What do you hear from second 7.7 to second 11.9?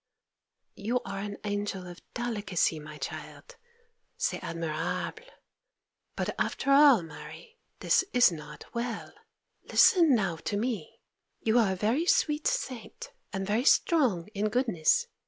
this is not well! Listen now to me: you are a